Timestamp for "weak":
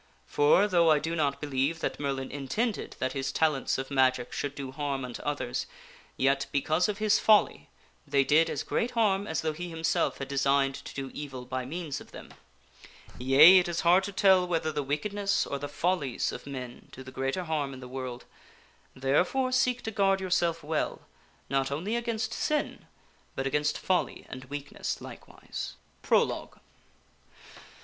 24.45-24.71